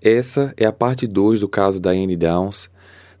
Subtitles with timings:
[0.00, 2.70] Essa é a parte 2 do caso da Anne Downs.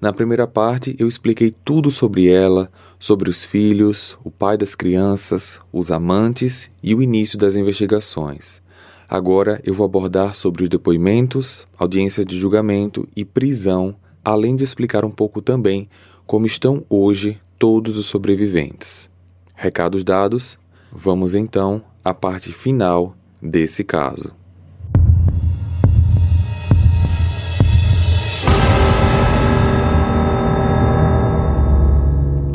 [0.00, 5.60] Na primeira parte, eu expliquei tudo sobre ela, sobre os filhos, o pai das crianças,
[5.72, 8.60] os amantes e o início das investigações.
[9.08, 15.04] Agora eu vou abordar sobre os depoimentos, audiências de julgamento e prisão, além de explicar
[15.04, 15.88] um pouco também
[16.26, 19.08] como estão hoje todos os sobreviventes.
[19.54, 20.58] Recados dados,
[20.92, 24.32] vamos então à parte final desse caso.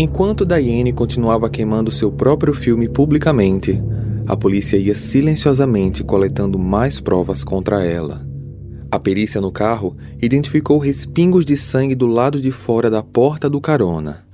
[0.03, 3.79] Enquanto Diane continuava queimando seu próprio filme publicamente,
[4.25, 8.27] a polícia ia silenciosamente coletando mais provas contra ela.
[8.89, 13.61] A perícia no carro identificou respingos de sangue do lado de fora da porta do
[13.61, 14.25] carona.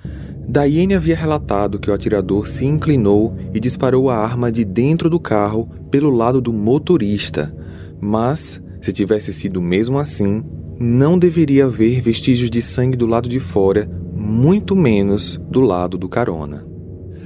[0.47, 5.19] Diane havia relatado que o atirador se inclinou e disparou a arma de dentro do
[5.19, 7.53] carro pelo lado do motorista,
[7.99, 10.45] mas, se tivesse sido mesmo assim,
[10.79, 16.09] não deveria haver vestígios de sangue do lado de fora, muito menos do lado do
[16.09, 16.65] carona.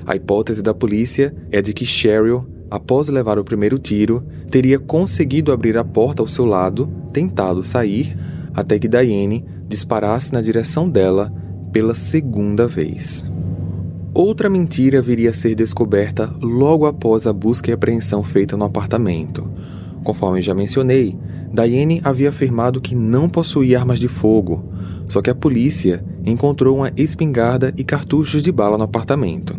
[0.05, 5.51] A hipótese da polícia é de que Cheryl após levar o primeiro tiro, teria conseguido
[5.51, 8.17] abrir a porta ao seu lado, tentado sair,
[8.53, 11.33] até que Diane disparasse na direção dela
[11.73, 13.29] pela segunda vez.
[14.13, 19.49] Outra mentira viria a ser descoberta logo após a busca e apreensão feita no apartamento.
[20.01, 21.17] Conforme já mencionei,
[21.53, 24.63] Diane havia afirmado que não possuía armas de fogo,
[25.07, 29.55] só que a polícia encontrou uma espingarda e cartuchos de bala no apartamento.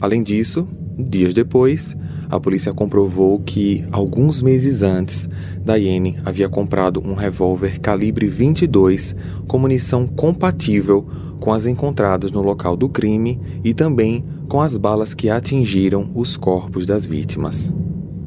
[0.00, 0.68] Além disso,
[0.98, 1.96] dias depois,
[2.28, 5.28] a polícia comprovou que, alguns meses antes,
[5.64, 9.16] Diane havia comprado um revólver calibre 22
[9.48, 11.06] com munição compatível
[11.40, 16.36] com as encontradas no local do crime e também com as balas que atingiram os
[16.36, 17.74] corpos das vítimas.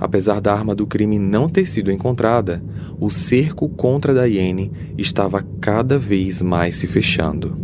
[0.03, 2.61] Apesar da arma do crime não ter sido encontrada,
[2.99, 7.55] o cerco contra Diane estava cada vez mais se fechando.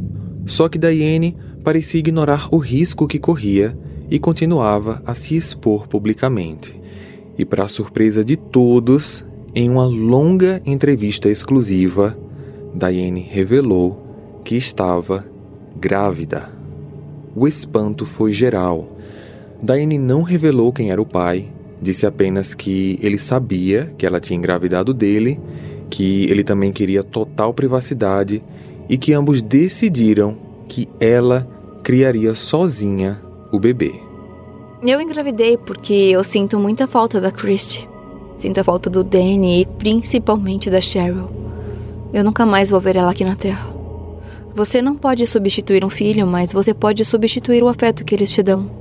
[0.45, 3.77] Só que Diane parecia ignorar o risco que corria
[4.09, 6.79] e continuava a se expor publicamente.
[7.37, 12.17] E, para surpresa de todos, em uma longa entrevista exclusiva,
[12.73, 15.25] Diane revelou que estava
[15.77, 16.49] grávida.
[17.35, 18.97] O espanto foi geral.
[19.61, 24.37] Diane não revelou quem era o pai, disse apenas que ele sabia que ela tinha
[24.37, 25.39] engravidado dele,
[25.89, 28.41] que ele também queria total privacidade
[28.87, 31.47] e que ambos decidiram que ela
[31.83, 33.19] criaria sozinha
[33.51, 33.93] o bebê.
[34.81, 37.87] Eu engravidei porque eu sinto muita falta da Christie.
[38.37, 41.29] Sinto a falta do Danny e principalmente da Cheryl.
[42.13, 43.69] Eu nunca mais vou ver ela aqui na Terra.
[44.55, 48.41] Você não pode substituir um filho, mas você pode substituir o afeto que eles te
[48.41, 48.78] dão.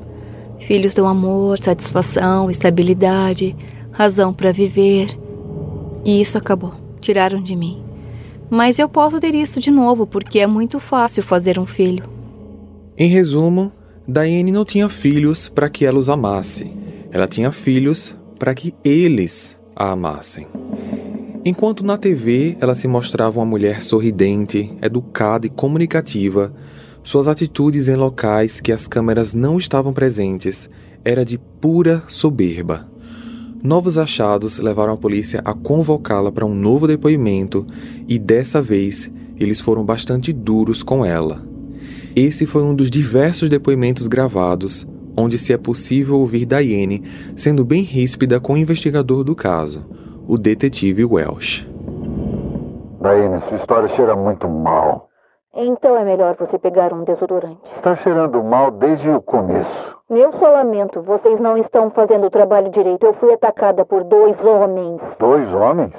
[0.60, 3.56] Filhos dão amor, satisfação, estabilidade,
[3.90, 5.08] razão para viver.
[6.04, 6.74] E isso acabou.
[7.00, 7.82] Tiraram de mim.
[8.50, 12.04] Mas eu posso ter isso de novo porque é muito fácil fazer um filho.
[12.96, 13.70] Em resumo,
[14.06, 16.72] Diane não tinha filhos para que ela os amasse.
[17.10, 20.46] Ela tinha filhos para que eles a amassem.
[21.44, 26.52] Enquanto na TV ela se mostrava uma mulher sorridente, educada e comunicativa,
[27.08, 30.68] suas atitudes em locais que as câmeras não estavam presentes
[31.02, 32.86] era de pura soberba.
[33.62, 37.66] Novos achados levaram a polícia a convocá-la para um novo depoimento
[38.06, 41.42] e dessa vez eles foram bastante duros com ela.
[42.14, 44.86] Esse foi um dos diversos depoimentos gravados,
[45.16, 47.04] onde se é possível ouvir Diane
[47.34, 49.86] sendo bem ríspida com o investigador do caso,
[50.26, 51.66] o detetive Welsh.
[53.00, 55.07] Diane, sua história cheira muito mal.
[55.54, 57.60] Então é melhor você pegar um desodorante.
[57.74, 59.98] Está cheirando mal desde o começo.
[60.10, 63.04] Eu só lamento, vocês não estão fazendo o trabalho direito.
[63.04, 65.00] Eu fui atacada por dois homens.
[65.18, 65.94] Dois homens?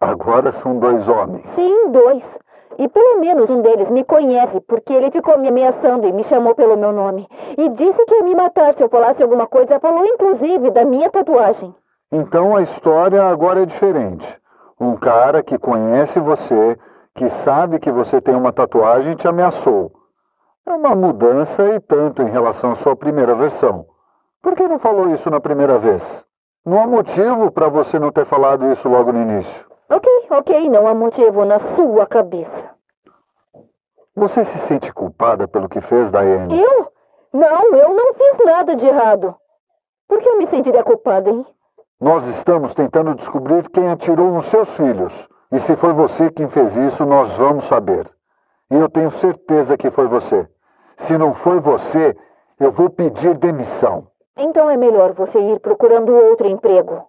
[0.00, 1.44] Agora são dois homens.
[1.54, 2.22] Sim, dois.
[2.78, 6.54] E pelo menos um deles me conhece, porque ele ficou me ameaçando e me chamou
[6.54, 7.28] pelo meu nome.
[7.58, 9.78] E disse que ia me matar se eu falasse alguma coisa.
[9.78, 11.74] Falou inclusive da minha tatuagem.
[12.10, 14.26] Então a história agora é diferente.
[14.80, 16.78] Um cara que conhece você,
[17.20, 19.92] que sabe que você tem uma tatuagem, te ameaçou.
[20.64, 23.84] É uma mudança e tanto em relação à sua primeira versão.
[24.40, 26.02] Por que não falou isso na primeira vez?
[26.64, 29.66] Não há motivo para você não ter falado isso logo no início.
[29.90, 32.70] Ok, ok, não há motivo na sua cabeça.
[34.16, 36.58] Você se sente culpada pelo que fez, Diane?
[36.58, 36.90] Eu?
[37.34, 39.36] Não, eu não fiz nada de errado.
[40.08, 41.44] Por que eu me sentiria culpada, hein?
[42.00, 45.12] Nós estamos tentando descobrir quem atirou nos seus filhos.
[45.52, 48.08] E se foi você quem fez isso, nós vamos saber.
[48.70, 50.46] E eu tenho certeza que foi você.
[50.98, 52.16] Se não foi você,
[52.58, 54.06] eu vou pedir demissão.
[54.38, 57.02] Então é melhor você ir procurando outro emprego.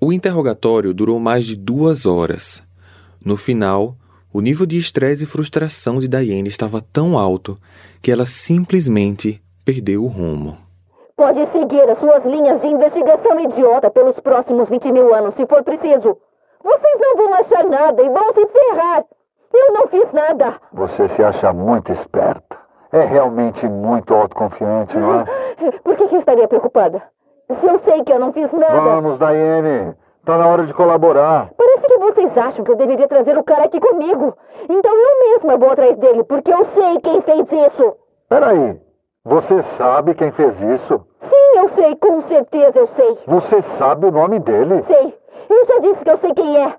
[0.00, 2.62] O interrogatório durou mais de duas horas.
[3.24, 3.96] No final,
[4.32, 7.58] o nível de estresse e frustração de Diane estava tão alto
[8.00, 10.56] que ela simplesmente perdeu o rumo.
[11.16, 15.64] Pode seguir as suas linhas de investigação idiota pelos próximos 20 mil anos, se for
[15.64, 16.16] preciso.
[16.66, 19.04] Vocês não vão achar nada e vão se ferrar.
[19.54, 20.54] Eu não fiz nada.
[20.72, 22.58] Você se acha muito esperta.
[22.90, 25.24] É realmente muito autoconfiante, não é?
[25.84, 27.02] Por que, que eu estaria preocupada?
[27.60, 28.80] Se eu sei que eu não fiz nada.
[28.80, 29.94] Vamos, Diane.
[30.24, 31.50] Tá na hora de colaborar.
[31.56, 34.36] Parece que vocês acham que eu deveria trazer o cara aqui comigo.
[34.68, 37.94] Então eu mesma vou atrás dele, porque eu sei quem fez isso.
[38.28, 38.76] Peraí.
[39.24, 41.06] Você sabe quem fez isso?
[41.22, 43.18] Sim, eu sei, com certeza eu sei.
[43.26, 44.84] Você sabe o nome dele?
[44.88, 45.14] Sei.
[45.48, 46.74] Eu já disse que eu sei quem é.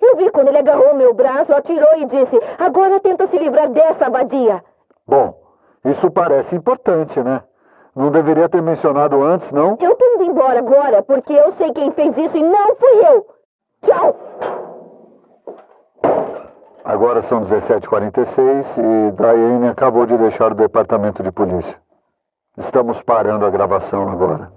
[0.00, 4.10] Eu vi quando ele agarrou meu braço, atirou e disse: Agora tenta se livrar dessa
[4.10, 4.62] vadia.
[5.06, 5.34] Bom,
[5.84, 7.42] isso parece importante, né?
[7.94, 9.76] Não deveria ter mencionado antes, não?
[9.80, 13.26] Eu tô indo embora agora, porque eu sei quem fez isso e não fui eu.
[13.82, 14.16] Tchau!
[16.84, 21.76] Agora são 17h46 e Diane acabou de deixar o departamento de polícia.
[22.58, 24.52] Estamos parando a gravação agora.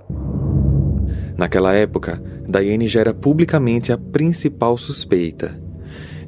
[1.38, 5.60] Naquela época, Diane já era publicamente a principal suspeita.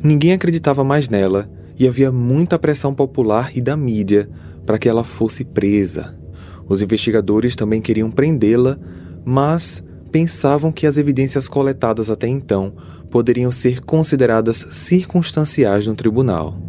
[0.04, 4.30] Ninguém acreditava mais nela e havia muita pressão popular e da mídia
[4.66, 6.18] para que ela fosse presa.
[6.68, 8.78] Os investigadores também queriam prendê-la,
[9.26, 12.74] mas pensavam que as evidências coletadas até então
[13.10, 16.62] poderiam ser consideradas circunstanciais no tribunal.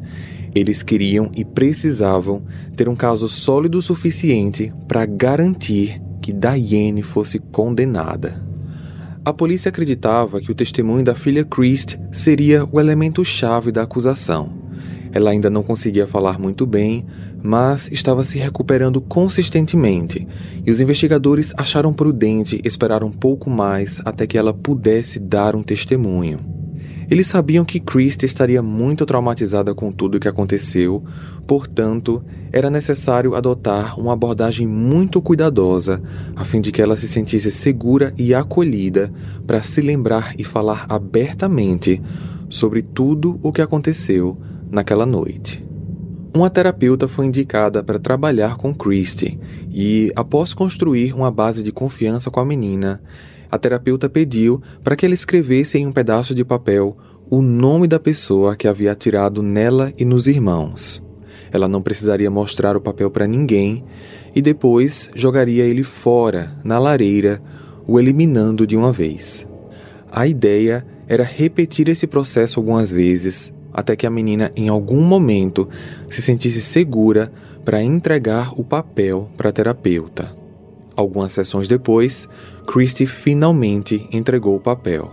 [0.54, 2.42] Eles queriam e precisavam
[2.76, 8.49] ter um caso sólido o suficiente para garantir que Diane fosse condenada.
[9.30, 14.50] A polícia acreditava que o testemunho da filha Christ seria o elemento chave da acusação.
[15.12, 17.06] Ela ainda não conseguia falar muito bem,
[17.40, 20.26] mas estava se recuperando consistentemente,
[20.66, 25.62] e os investigadores acharam prudente esperar um pouco mais até que ela pudesse dar um
[25.62, 26.59] testemunho.
[27.10, 31.02] Eles sabiam que Christie estaria muito traumatizada com tudo o que aconteceu,
[31.44, 32.22] portanto,
[32.52, 36.00] era necessário adotar uma abordagem muito cuidadosa
[36.36, 39.12] a fim de que ela se sentisse segura e acolhida
[39.44, 42.00] para se lembrar e falar abertamente
[42.48, 44.38] sobre tudo o que aconteceu
[44.70, 45.66] naquela noite.
[46.32, 49.36] Uma terapeuta foi indicada para trabalhar com Christie
[49.68, 53.02] e, após construir uma base de confiança com a menina,
[53.50, 56.96] a terapeuta pediu para que ela escrevesse em um pedaço de papel
[57.28, 61.02] o nome da pessoa que havia atirado nela e nos irmãos.
[61.52, 63.84] Ela não precisaria mostrar o papel para ninguém
[64.34, 67.42] e depois jogaria ele fora, na lareira,
[67.86, 69.46] o eliminando de uma vez.
[70.12, 75.68] A ideia era repetir esse processo algumas vezes até que a menina, em algum momento,
[76.10, 77.32] se sentisse segura
[77.64, 80.36] para entregar o papel para a terapeuta.
[80.96, 82.28] Algumas sessões depois,
[82.72, 85.10] Christie finalmente entregou o papel.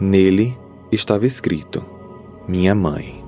[0.00, 0.56] Nele
[0.90, 1.84] estava escrito:
[2.48, 3.22] Minha mãe.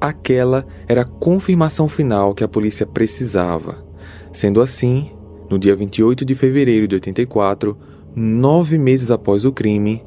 [0.00, 3.84] Aquela era a confirmação final que a polícia precisava.
[4.32, 5.12] Sendo assim,
[5.48, 7.78] no dia 28 de fevereiro de 84,
[8.12, 10.04] nove meses após o crime,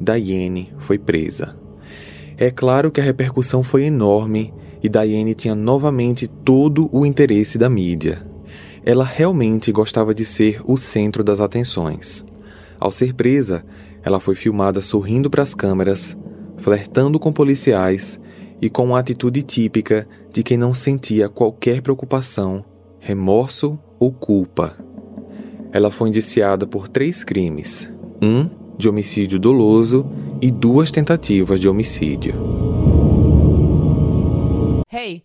[0.00, 1.56] Diane foi presa.
[2.36, 4.52] É claro que a repercussão foi enorme
[4.82, 8.33] e Diane tinha novamente todo o interesse da mídia.
[8.86, 12.24] Ela realmente gostava de ser o centro das atenções.
[12.78, 13.64] Ao ser presa,
[14.02, 16.14] ela foi filmada sorrindo para as câmeras,
[16.58, 18.20] flertando com policiais
[18.60, 22.62] e com uma atitude típica de quem não sentia qualquer preocupação,
[23.00, 24.76] remorso ou culpa.
[25.72, 27.90] Ela foi indiciada por três crimes:
[28.22, 30.06] um de homicídio doloso
[30.42, 32.34] e duas tentativas de homicídio.
[34.92, 35.24] Hey,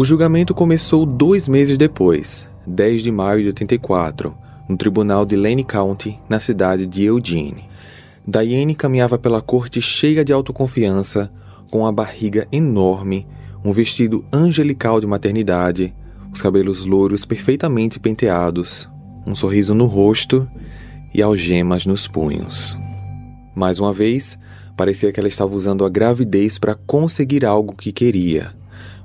[0.00, 4.34] O julgamento começou dois meses depois, 10 de maio de 84,
[4.66, 7.68] no tribunal de Lane County, na cidade de Eugene.
[8.26, 11.30] Diane caminhava pela corte cheia de autoconfiança,
[11.70, 13.26] com a barriga enorme,
[13.62, 15.94] um vestido angelical de maternidade,
[16.32, 18.88] os cabelos louros perfeitamente penteados,
[19.26, 20.48] um sorriso no rosto
[21.12, 22.74] e algemas nos punhos.
[23.54, 24.38] Mais uma vez,
[24.78, 28.58] parecia que ela estava usando a gravidez para conseguir algo que queria.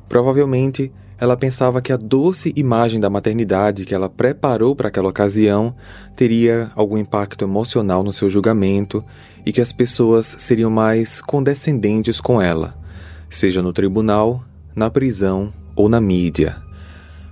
[0.08, 5.76] Provavelmente, ela pensava que a doce imagem da maternidade que ela preparou para aquela ocasião
[6.16, 9.04] teria algum impacto emocional no seu julgamento
[9.46, 12.78] e que as pessoas seriam mais condescendentes com ela,
[13.30, 14.44] seja no tribunal,
[14.76, 16.58] na prisão ou na mídia.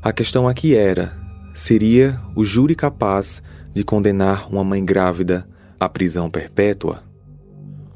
[0.01, 1.13] A questão aqui era:
[1.53, 5.48] seria o júri capaz de condenar uma mãe grávida
[5.80, 7.03] à prisão perpétua?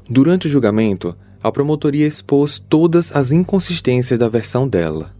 [0.08, 5.14] Durante o julgamento, a promotoria expôs todas as inconsistências da versão dela.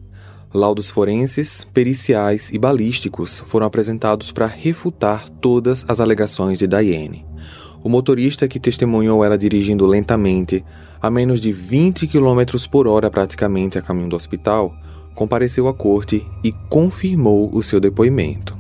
[0.53, 7.25] Laudos forenses, periciais e balísticos foram apresentados para refutar todas as alegações de Diane.
[7.83, 10.65] O motorista que testemunhou ela dirigindo lentamente,
[11.01, 14.75] a menos de 20 km por hora praticamente a caminho do hospital,
[15.15, 18.57] compareceu à corte e confirmou o seu depoimento.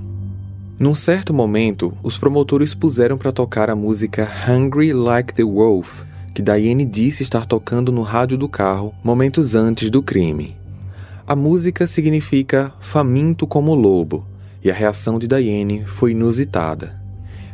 [0.79, 6.05] Num certo momento, os promotores puseram para tocar a música Hungry Like the Wolf,
[6.38, 10.57] que Diane disse estar tocando no rádio do carro momentos antes do crime.
[11.26, 14.25] A música significa faminto como lobo,
[14.62, 17.02] e a reação de Diane foi inusitada.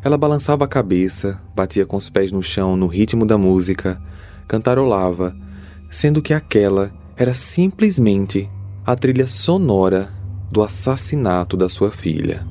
[0.02, 3.98] Ela balançava a cabeça, batia com os pés no chão no ritmo da música,
[4.46, 5.34] cantarolava,
[5.90, 8.50] sendo que aquela era simplesmente
[8.84, 10.12] a trilha sonora
[10.52, 12.46] do assassinato da sua filha.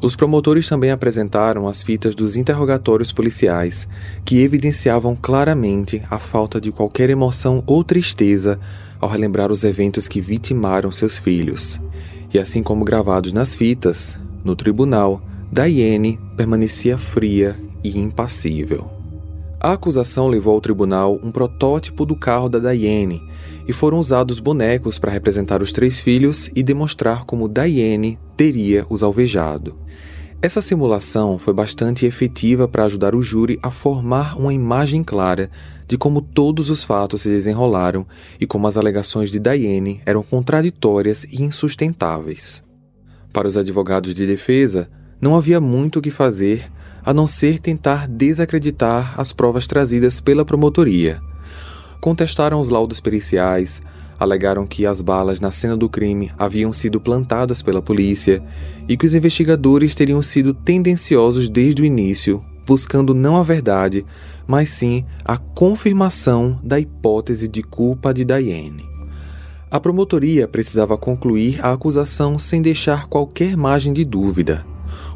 [0.00, 3.88] Os promotores também apresentaram as fitas dos interrogatórios policiais,
[4.24, 8.60] que evidenciavam claramente a falta de qualquer emoção ou tristeza
[9.00, 11.80] ao relembrar os eventos que vitimaram seus filhos.
[12.32, 18.97] E assim como gravados nas fitas, no tribunal, Diane permanecia fria e impassível.
[19.60, 23.20] A acusação levou ao tribunal um protótipo do carro da Diane
[23.66, 29.02] e foram usados bonecos para representar os três filhos e demonstrar como Diane teria os
[29.02, 29.76] alvejado.
[30.40, 35.50] Essa simulação foi bastante efetiva para ajudar o júri a formar uma imagem clara
[35.88, 38.06] de como todos os fatos se desenrolaram
[38.40, 42.62] e como as alegações de Diane eram contraditórias e insustentáveis.
[43.32, 44.88] Para os advogados de defesa,
[45.20, 46.70] não havia muito o que fazer
[47.08, 51.22] a não ser tentar desacreditar as provas trazidas pela promotoria.
[52.02, 53.80] Contestaram os laudos periciais,
[54.20, 58.44] alegaram que as balas na cena do crime haviam sido plantadas pela polícia
[58.86, 64.04] e que os investigadores teriam sido tendenciosos desde o início, buscando não a verdade,
[64.46, 68.84] mas sim a confirmação da hipótese de culpa de Diane.
[69.70, 74.62] A promotoria precisava concluir a acusação sem deixar qualquer margem de dúvida.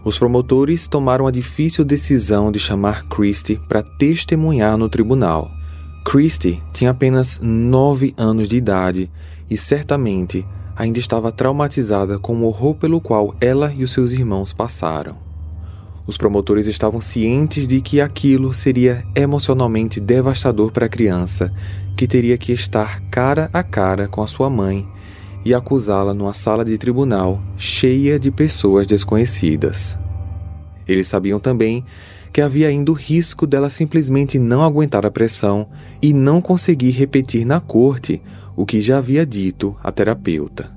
[0.04, 5.48] Os promotores tomaram a difícil decisão de chamar Christie para testemunhar no tribunal.
[6.04, 9.08] Christie tinha apenas nove anos de idade
[9.48, 10.44] e certamente
[10.74, 15.16] ainda estava traumatizada com o horror pelo qual ela e os seus irmãos passaram.
[16.04, 21.52] Os promotores estavam cientes de que aquilo seria emocionalmente devastador para a criança,
[21.96, 24.84] que teria que estar cara a cara com a sua mãe
[25.44, 29.98] e acusá-la numa sala de tribunal cheia de pessoas desconhecidas.
[30.86, 31.84] Eles sabiam também
[32.32, 35.68] que havia ainda o risco dela simplesmente não aguentar a pressão
[36.00, 38.22] e não conseguir repetir na corte
[38.56, 40.70] o que já havia dito a terapeuta.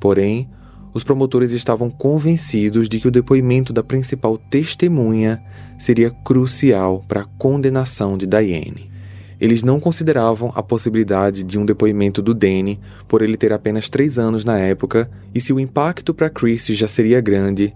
[0.00, 0.48] Porém,
[0.92, 5.40] os promotores estavam convencidos de que o depoimento da principal testemunha
[5.78, 8.90] seria crucial para a condenação de Diane.
[9.40, 14.18] Eles não consideravam a possibilidade de um depoimento do Danny, por ele ter apenas três
[14.18, 17.74] anos na época, e se o impacto para Chris já seria grande,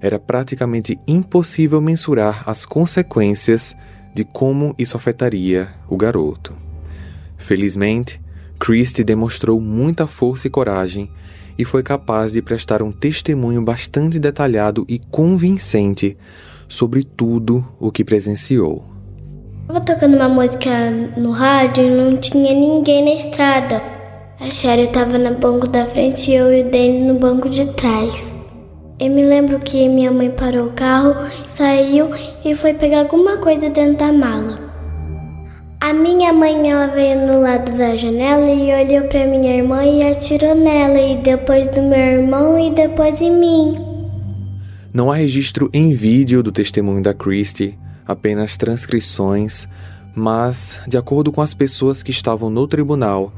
[0.00, 3.76] era praticamente impossível mensurar as consequências
[4.14, 6.54] de como isso afetaria o garoto.
[7.36, 8.20] Felizmente,
[8.58, 11.10] Christie demonstrou muita força e coragem
[11.58, 16.16] e foi capaz de prestar um testemunho bastante detalhado e convincente
[16.68, 18.93] sobre tudo o que presenciou.
[19.66, 23.82] Estava tocando uma música no rádio e não tinha ninguém na estrada.
[24.38, 27.66] A Sherry estava no banco da frente e eu e o Danny no banco de
[27.68, 28.38] trás.
[29.00, 31.16] Eu me lembro que minha mãe parou o carro,
[31.46, 32.10] saiu
[32.44, 34.58] e foi pegar alguma coisa dentro da mala.
[35.80, 40.02] A minha mãe ela veio no lado da janela e olhou para minha irmã e
[40.02, 43.78] atirou nela e depois do meu irmão e depois em mim.
[44.92, 49.68] Não há registro em vídeo do testemunho da Christie, apenas transcrições,
[50.14, 53.32] mas, de acordo com as pessoas que estavam no tribunal,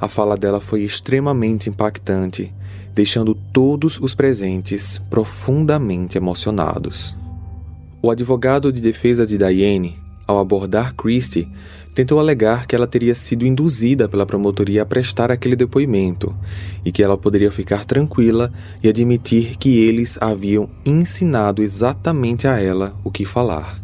[0.00, 2.52] a fala dela foi extremamente impactante
[2.94, 7.14] deixando todos os presentes profundamente emocionados.
[8.02, 11.48] O advogado de defesa de Diane, ao abordar Christie,
[11.94, 16.34] tentou alegar que ela teria sido induzida pela promotoria a prestar aquele depoimento
[16.84, 18.52] e que ela poderia ficar tranquila
[18.82, 23.81] e admitir que eles haviam ensinado exatamente a ela o que falar.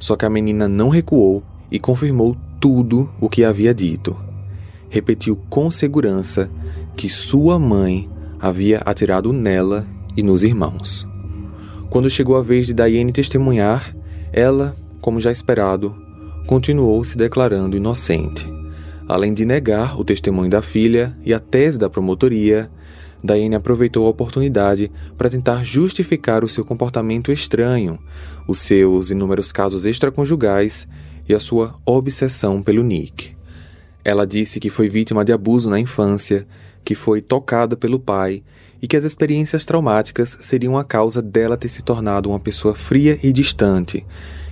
[0.00, 4.16] Só que a menina não recuou e confirmou tudo o que havia dito.
[4.88, 6.50] Repetiu com segurança
[6.96, 8.08] que sua mãe
[8.40, 11.06] havia atirado nela e nos irmãos.
[11.90, 13.94] Quando chegou a vez de Diane testemunhar,
[14.32, 15.94] ela, como já esperado,
[16.46, 18.48] continuou se declarando inocente.
[19.06, 22.70] Além de negar o testemunho da filha e a tese da promotoria,
[23.22, 27.98] Diane aproveitou a oportunidade para tentar justificar o seu comportamento estranho,
[28.48, 30.88] os seus inúmeros casos extraconjugais
[31.28, 33.36] e a sua obsessão pelo Nick.
[34.04, 36.46] Ela disse que foi vítima de abuso na infância,
[36.82, 38.42] que foi tocada pelo pai
[38.80, 43.18] e que as experiências traumáticas seriam a causa dela ter se tornado uma pessoa fria
[43.22, 44.06] e distante,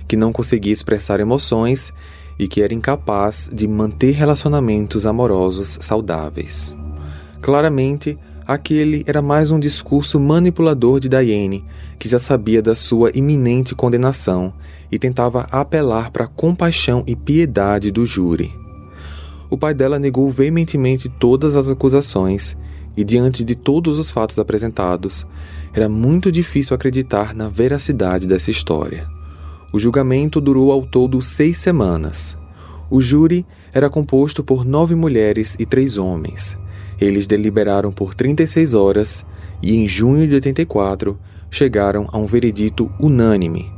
[0.07, 1.91] que não conseguia expressar emoções
[2.37, 6.73] e que era incapaz de manter relacionamentos amorosos saudáveis.
[7.41, 8.17] Claramente,
[8.49, 11.63] aquele era mais um discurso manipulador de Diane,
[11.99, 14.51] que já sabia da sua iminente condenação
[14.91, 18.51] e tentava apelar para a compaixão e piedade do júri.
[19.51, 22.57] O pai dela negou veementemente todas as acusações
[22.97, 25.27] e, diante de todos os fatos apresentados,
[25.71, 29.07] era muito difícil acreditar na veracidade dessa história.
[29.71, 32.35] O julgamento durou ao todo seis semanas.
[32.89, 36.57] O júri era composto por nove mulheres e três homens.
[36.99, 39.25] Eles deliberaram por 36 horas
[39.61, 41.17] e, em junho de 84,
[41.49, 43.71] chegaram a um veredito unânime.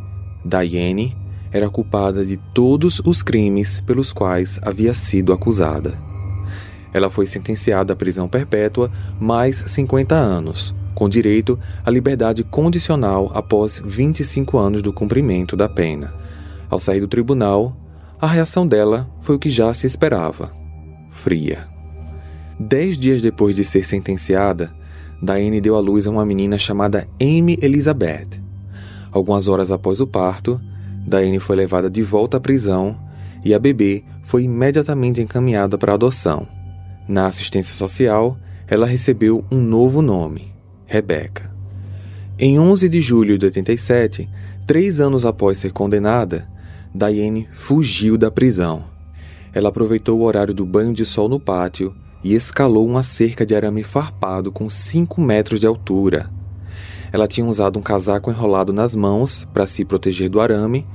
[0.43, 1.15] Diane
[1.51, 5.97] era culpada de todos os crimes pelos quais havia sido acusada.
[6.93, 13.81] Ela foi sentenciada à prisão perpétua mais 50 anos, com direito à liberdade condicional após
[13.83, 16.13] 25 anos do cumprimento da pena.
[16.69, 17.77] Ao sair do tribunal,
[18.19, 20.51] a reação dela foi o que já se esperava:
[21.09, 21.70] fria.
[22.63, 24.71] Dez dias depois de ser sentenciada,
[25.19, 28.39] Diane deu à luz a uma menina chamada Amy Elizabeth.
[29.11, 30.61] Algumas horas após o parto,
[31.07, 32.95] Diane foi levada de volta à prisão
[33.43, 36.47] e a bebê foi imediatamente encaminhada para adoção.
[37.07, 38.37] Na assistência social,
[38.67, 40.53] ela recebeu um novo nome,
[40.85, 41.51] Rebecca.
[42.37, 44.29] Em 11 de julho de 87,
[44.67, 46.47] três anos após ser condenada,
[46.93, 48.83] Diane fugiu da prisão.
[49.51, 51.91] Ela aproveitou o horário do banho de sol no pátio
[52.23, 56.29] e escalou uma cerca de arame farpado com 5 metros de altura.
[57.11, 60.85] Ela tinha usado um casaco enrolado nas mãos para se proteger do arame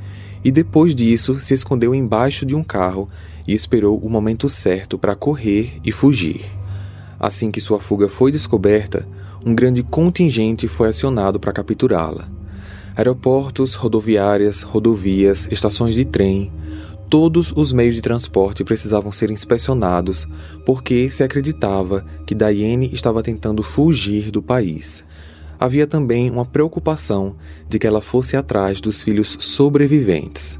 [0.43, 3.09] e depois disso se escondeu embaixo de um carro
[3.47, 6.45] e esperou o momento certo para correr e fugir.
[7.19, 9.07] Assim que sua fuga foi descoberta,
[9.45, 12.29] um grande contingente foi acionado para capturá-la.
[12.97, 16.51] Aeroportos, rodoviárias, rodovias, estações de trem,
[17.09, 20.27] todos os meios de transporte precisavam ser inspecionados
[20.65, 25.05] porque se acreditava que Diane estava tentando fugir do país
[25.59, 27.37] havia também uma preocupação
[27.69, 30.59] de que ela fosse atrás dos filhos sobreviventes.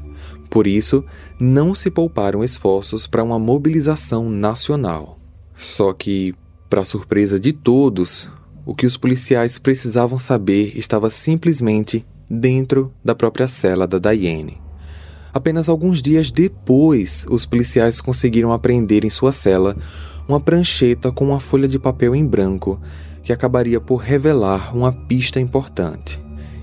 [0.49, 1.03] Por isso,
[1.39, 5.19] não se pouparam esforços para uma mobilização nacional.
[5.55, 6.33] Só que,
[6.69, 8.29] para surpresa de todos,
[8.65, 14.66] o que os policiais precisavam saber estava simplesmente dentro da própria cela da Diane.
[15.37, 19.77] Apenas alguns dias depois, os policiais conseguiram apreender em sua cela
[20.27, 22.81] uma prancheta com uma folha de papel em branco
[23.21, 26.19] que acabaria por revelar uma pista importante.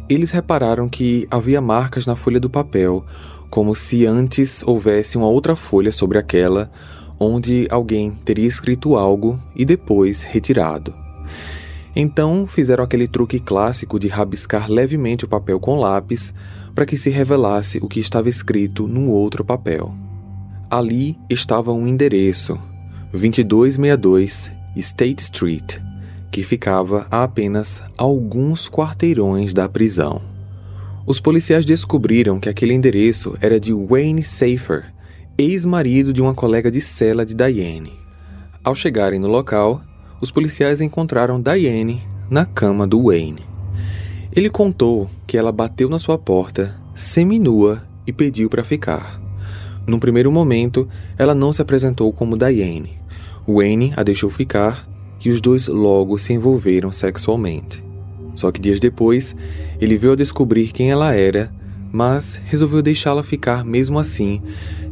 [0.08, 3.04] Eles repararam que havia marcas na folha do papel,
[3.48, 6.68] como se antes houvesse uma outra folha sobre aquela,
[7.16, 10.92] onde alguém teria escrito algo e depois retirado.
[11.94, 16.34] Então fizeram aquele truque clássico de rabiscar levemente o papel com lápis
[16.74, 19.94] para que se revelasse o que estava escrito no outro papel.
[20.70, 22.58] Ali estava um endereço:
[23.12, 25.78] 2262 State Street,
[26.32, 30.20] que ficava a apenas alguns quarteirões da prisão.
[31.06, 34.86] Os policiais descobriram que aquele endereço era de Wayne Safer,
[35.38, 37.92] ex-marido de uma colega de cela de Diane.
[38.64, 39.82] Ao chegarem no local,
[40.20, 43.53] os policiais encontraram Diane na cama do Wayne.
[44.36, 49.20] Ele contou que ela bateu na sua porta, seminua, e pediu para ficar.
[49.86, 52.98] Num primeiro momento, ela não se apresentou como Diane.
[53.46, 54.88] Wayne a deixou ficar
[55.24, 57.82] e os dois logo se envolveram sexualmente.
[58.34, 59.36] Só que dias depois,
[59.80, 61.52] ele veio a descobrir quem ela era,
[61.92, 64.42] mas resolveu deixá-la ficar mesmo assim,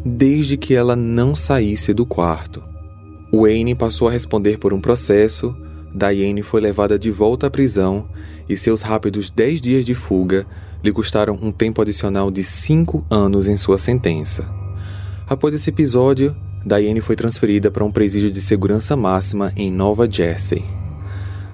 [0.05, 2.62] desde que ela não saísse do quarto.
[3.33, 5.52] Wayne passou a responder por um processo,
[5.92, 8.07] Diane foi levada de volta à prisão
[8.48, 10.46] e seus rápidos 10 dias de fuga
[10.83, 14.44] lhe custaram um tempo adicional de 5 anos em sua sentença.
[15.28, 20.64] Após esse episódio, Diane foi transferida para um presídio de segurança máxima em Nova Jersey.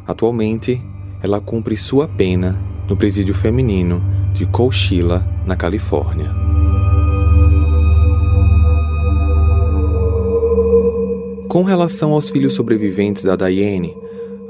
[0.06, 0.82] Atualmente,
[1.22, 6.30] ela cumpre sua pena no presídio feminino de Coachella, na Califórnia.
[11.48, 13.96] Com relação aos filhos sobreviventes da Diane,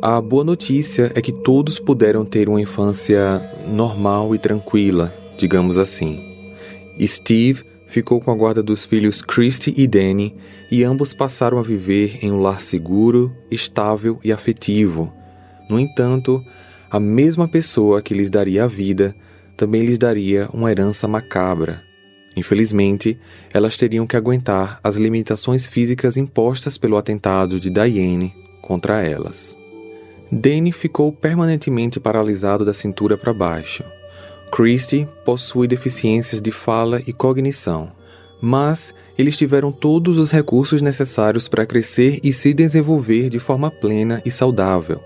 [0.00, 6.24] a boa notícia é que todos puderam ter uma infância normal e tranquila, digamos assim.
[7.04, 10.36] Steve ficou com a guarda dos filhos Christy e Danny
[10.70, 15.12] e ambos passaram a viver em um lar seguro, estável e afetivo.
[15.68, 16.44] No entanto,
[16.88, 19.16] a mesma pessoa que lhes daria a vida
[19.56, 21.82] também lhes daria uma herança macabra.
[22.36, 23.18] Infelizmente,
[23.52, 28.32] elas teriam que aguentar as limitações físicas impostas pelo atentado de Diane
[28.62, 29.57] contra elas.
[30.30, 33.82] Danny ficou permanentemente paralisado da cintura para baixo.
[34.52, 37.92] Christie possui deficiências de fala e cognição,
[38.40, 44.22] mas eles tiveram todos os recursos necessários para crescer e se desenvolver de forma plena
[44.24, 45.00] e saudável.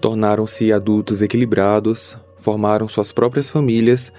[0.00, 4.12] Tornaram-se adultos equilibrados, formaram suas próprias famílias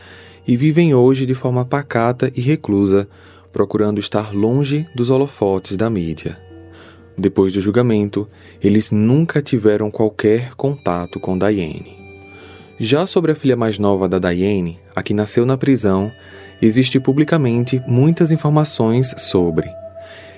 [0.47, 3.07] e vivem hoje de forma pacata e reclusa,
[3.51, 6.48] procurando estar longe dos holofotes da mídia.
[7.19, 8.29] Depois do julgamento,
[8.63, 11.97] eles nunca tiveram qualquer contato com Diane.
[12.79, 16.09] Já sobre a filha mais nova da Diane, a que nasceu na prisão,
[16.61, 19.69] existe publicamente muitas informações sobre.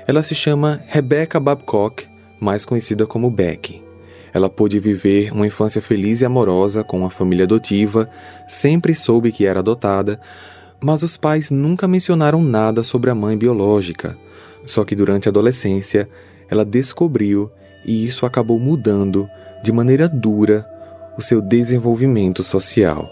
[0.08, 2.08] Ela se chama Rebecca Babcock,
[2.39, 3.84] mais conhecida como Becky.
[4.34, 8.10] Ela pôde viver uma infância feliz e amorosa com uma família adotiva,
[8.48, 10.20] sempre soube que era adotada,
[10.84, 14.17] mas os pais nunca mencionaram nada sobre a mãe biológica.
[14.65, 16.10] Só que durante a adolescência,
[16.51, 17.49] ela descobriu,
[17.85, 19.27] e isso acabou mudando
[19.63, 20.69] de maneira dura
[21.17, 23.09] o seu desenvolvimento social.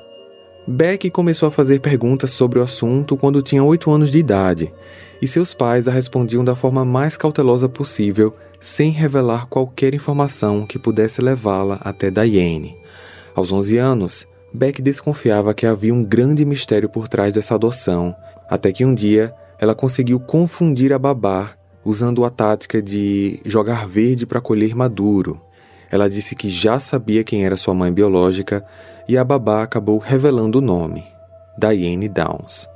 [0.68, 4.74] Beck começou a fazer perguntas sobre o assunto quando tinha oito anos de idade,
[5.22, 10.78] e seus pais a respondiam da forma mais cautelosa possível, sem revelar qualquer informação que
[10.78, 12.78] pudesse levá-la até Diane.
[13.34, 18.14] Aos 11 anos, Beck desconfiava que havia um grande mistério por trás dessa adoção,
[18.50, 21.56] até que um dia ela conseguiu confundir a babá
[21.90, 25.42] usando a tática de jogar verde para colher maduro.
[25.90, 28.64] Ela disse que já sabia quem era sua mãe biológica
[29.08, 31.04] e a babá acabou revelando o nome:
[31.58, 32.68] Diane Downs.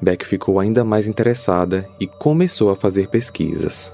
[0.00, 3.92] Beck ficou ainda mais interessada e começou a fazer pesquisas.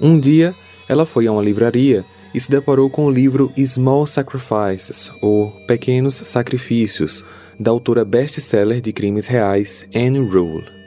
[0.00, 0.54] Um dia,
[0.88, 6.14] ela foi a uma livraria e se deparou com o livro Small Sacrifices, ou Pequenos
[6.14, 7.22] Sacrifícios,
[7.60, 10.77] da autora best-seller de crimes reais Anne Rule.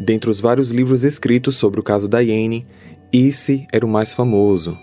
[0.00, 2.66] Dentre os vários livros escritos sobre o caso Diane,
[3.12, 4.78] esse era o mais famoso,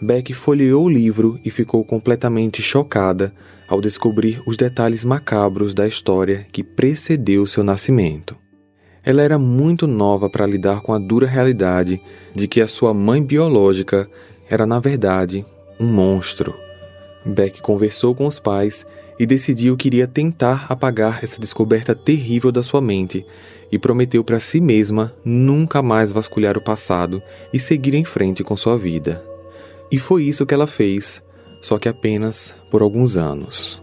[0.00, 3.32] Beck folheou o livro e ficou completamente chocada
[3.66, 8.36] ao descobrir os detalhes macabros da história que precedeu seu nascimento.
[9.02, 12.00] Ela era muito nova para lidar com a dura realidade
[12.34, 14.08] de que a sua mãe biológica
[14.48, 15.44] era, na verdade,
[15.80, 16.54] um monstro.
[17.24, 18.86] Beck conversou com os pais
[19.18, 23.24] e decidiu que iria tentar apagar essa descoberta terrível da sua mente
[23.74, 27.20] e prometeu para si mesma nunca mais vasculhar o passado
[27.52, 29.26] e seguir em frente com sua vida.
[29.90, 31.20] E foi isso que ela fez,
[31.60, 33.82] só que apenas por alguns anos.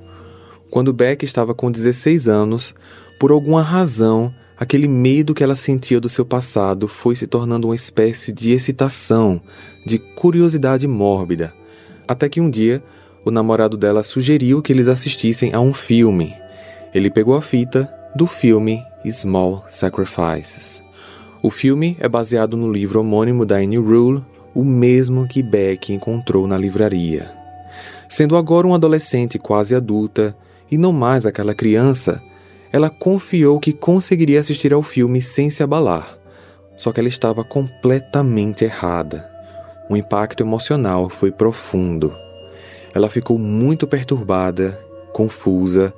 [0.69, 2.73] Quando Beck estava com 16 anos,
[3.19, 7.75] por alguma razão, aquele medo que ela sentia do seu passado foi se tornando uma
[7.75, 9.41] espécie de excitação,
[9.85, 11.53] de curiosidade mórbida.
[12.07, 12.81] Até que um dia,
[13.25, 16.33] o namorado dela sugeriu que eles assistissem a um filme.
[16.93, 20.83] Ele pegou a fita do filme Small Sacrifices.
[21.41, 26.47] O filme é baseado no livro homônimo da Annie Rule, o mesmo que Beck encontrou
[26.47, 27.31] na livraria.
[28.07, 30.35] Sendo agora uma adolescente quase adulta
[30.69, 32.21] e não mais aquela criança,
[32.71, 36.17] ela confiou que conseguiria assistir ao filme sem se abalar.
[36.77, 39.29] Só que ela estava completamente errada.
[39.89, 42.13] O impacto emocional foi profundo.
[42.93, 44.79] Ela ficou muito perturbada,
[45.11, 45.93] confusa,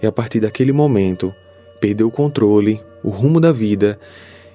[0.00, 1.34] e a partir daquele momento
[1.80, 3.98] perdeu o controle, o rumo da vida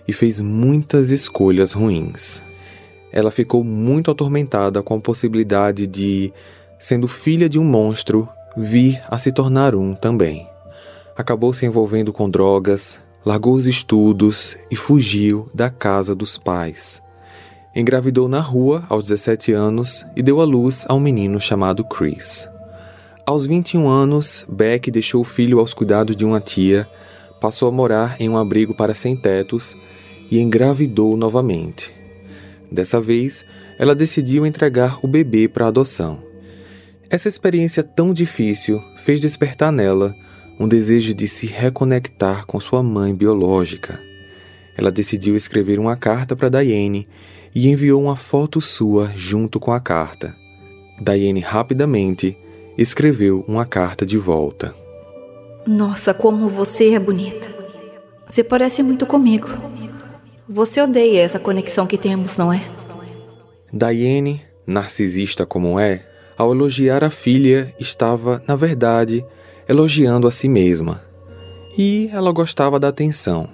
[0.08, 2.44] e fez muitas escolhas ruins
[3.14, 6.34] ela ficou muito atormentada com a possibilidade de,
[6.80, 10.48] sendo filha de um monstro, vir a se tornar um também.
[11.16, 17.04] Acabou se envolvendo com drogas, largou os estudos e fugiu da casa dos pais.
[17.76, 22.50] Engravidou na rua aos 17 anos e deu à luz a um menino chamado Chris.
[23.28, 26.88] Aos 21 anos, Beck deixou o filho aos cuidados de uma tia,
[27.44, 29.76] passou a morar em um abrigo para sem-tetos
[30.32, 31.92] e engravidou novamente.
[32.72, 33.44] Dessa vez,
[33.78, 36.24] ela decidiu entregar o bebê para adoção.
[37.10, 40.16] Essa experiência tão difícil fez despertar nela
[40.58, 44.00] um desejo de se reconectar com sua mãe biológica.
[44.78, 47.10] Ela decidiu escrever uma carta para Diane
[47.54, 50.34] e enviou uma foto sua junto com a carta.
[51.02, 52.38] Diane rapidamente
[52.78, 54.83] escreveu uma carta de volta.
[55.66, 57.48] Nossa, como você é bonita.
[58.28, 59.48] Você parece muito comigo.
[60.48, 62.62] Você odeia essa conexão que temos, não é?
[63.72, 66.06] Diane, narcisista como é,
[66.38, 69.26] ao elogiar a filha, estava, na verdade,
[69.68, 71.02] elogiando a si mesma.
[71.78, 73.50] E ela gostava da atenção.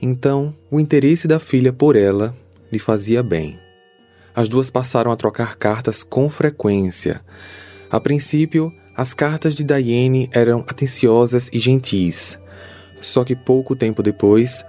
[0.00, 2.34] Então, o interesse da filha por ela
[2.70, 3.58] lhe fazia bem.
[4.34, 7.22] As duas passaram a trocar cartas com frequência.
[7.90, 12.38] A princípio, as cartas de Diane eram atenciosas e gentis.
[13.00, 14.64] Só que pouco tempo depois,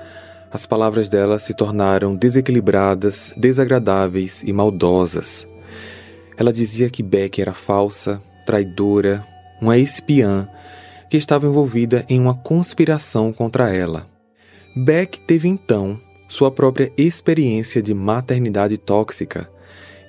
[0.52, 5.48] as palavras dela se tornaram desequilibradas, desagradáveis e maldosas.
[6.36, 9.26] Ela dizia que Beck era falsa, traidora,
[9.62, 10.48] uma espiã
[11.10, 14.06] que estava envolvida em uma conspiração contra ela.
[14.76, 19.50] Beck teve então sua própria experiência de maternidade tóxica,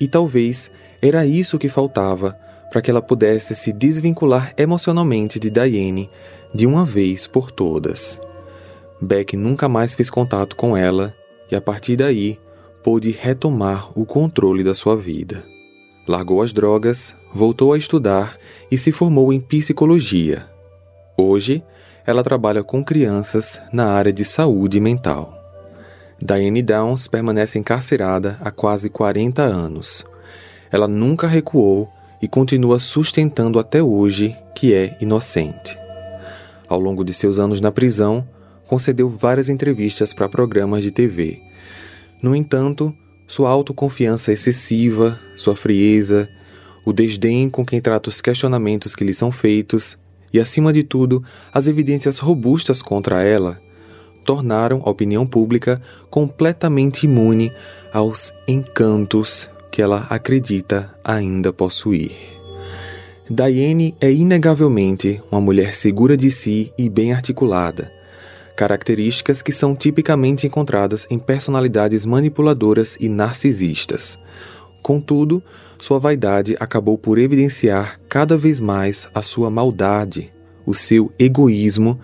[0.01, 2.37] e talvez era isso que faltava
[2.71, 6.11] para que ela pudesse se desvincular emocionalmente de Diane
[6.55, 8.21] de uma vez por todas.
[9.01, 11.15] Beck nunca mais fez contato com ela
[11.51, 12.39] e a partir daí
[12.83, 15.45] pôde retomar o controle da sua vida.
[16.07, 18.39] Largou as drogas, voltou a estudar
[18.71, 20.47] e se formou em psicologia.
[21.17, 21.63] Hoje,
[22.07, 25.35] ela trabalha com crianças na área de saúde mental.
[26.21, 30.05] Diane Downs permanece encarcerada há quase 40 anos.
[30.71, 31.89] Ela nunca recuou
[32.21, 35.79] e continua sustentando até hoje que é inocente.
[36.69, 38.27] Ao longo de seus anos na prisão,
[38.67, 41.41] concedeu várias entrevistas para programas de TV.
[42.23, 42.95] No entanto,
[43.27, 46.29] sua autoconfiança excessiva, sua frieza,
[46.85, 49.99] o desdém com quem trata os questionamentos que lhe são feitos
[50.33, 53.61] e, acima de tudo, as evidências robustas contra ela,
[54.25, 57.53] tornaram a opinião pública completamente imune
[57.93, 62.13] aos encantos que ela acredita ainda possuir.
[63.31, 67.93] Diane é inegavelmente uma mulher segura de si e bem articulada,
[68.57, 74.19] características que são tipicamente encontradas em personalidades manipuladoras e narcisistas.
[74.83, 75.43] Contudo,
[75.79, 80.33] sua vaidade acabou por evidenciar cada vez mais a sua maldade,
[80.65, 82.01] o seu egoísmo,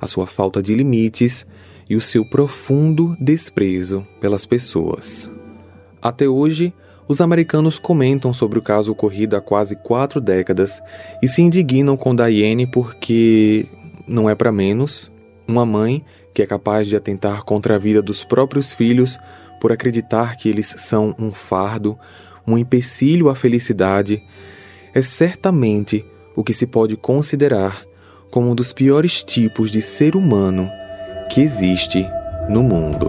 [0.00, 1.46] a sua falta de limites
[1.88, 5.32] e o seu profundo desprezo pelas pessoas.
[6.02, 6.72] Até hoje,
[7.08, 10.82] os americanos comentam sobre o caso ocorrido há quase quatro décadas
[11.22, 13.66] e se indignam com Diane porque,
[14.06, 15.12] não é para menos,
[15.46, 19.18] uma mãe que é capaz de atentar contra a vida dos próprios filhos
[19.60, 21.98] por acreditar que eles são um fardo,
[22.46, 24.22] um empecilho à felicidade,
[24.94, 27.82] é certamente o que se pode considerar
[28.30, 30.68] como um dos piores tipos de ser humano
[31.30, 32.06] que existe
[32.48, 33.08] no mundo.